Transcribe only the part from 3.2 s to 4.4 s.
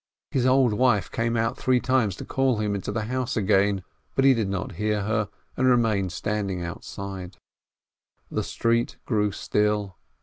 again, but he